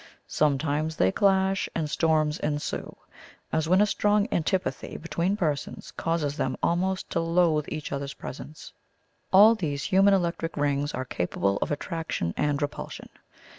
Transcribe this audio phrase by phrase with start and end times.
[0.25, 2.95] Sometimes they clash, and storm ensues,
[3.53, 8.73] as when a strong antipathy between persons causes them almost to loathe each other's presence.)
[9.31, 13.09] All these human electric rings are capable of attraction and repulsion.